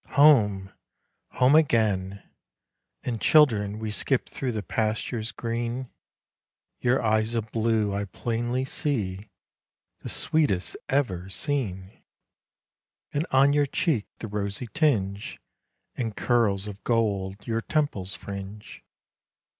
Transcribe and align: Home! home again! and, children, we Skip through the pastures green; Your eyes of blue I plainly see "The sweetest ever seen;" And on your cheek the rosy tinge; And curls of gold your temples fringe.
Home! 0.13 0.73
home 1.33 1.53
again! 1.55 2.27
and, 3.03 3.21
children, 3.21 3.77
we 3.77 3.91
Skip 3.91 4.27
through 4.27 4.51
the 4.51 4.63
pastures 4.63 5.31
green; 5.31 5.91
Your 6.79 6.99
eyes 7.03 7.35
of 7.35 7.51
blue 7.51 7.93
I 7.93 8.05
plainly 8.05 8.65
see 8.65 9.29
"The 9.99 10.09
sweetest 10.09 10.75
ever 10.89 11.29
seen;" 11.29 12.01
And 13.13 13.27
on 13.31 13.53
your 13.53 13.67
cheek 13.67 14.07
the 14.17 14.27
rosy 14.27 14.69
tinge; 14.73 15.39
And 15.93 16.15
curls 16.17 16.65
of 16.65 16.83
gold 16.83 17.45
your 17.45 17.61
temples 17.61 18.15
fringe. 18.15 18.83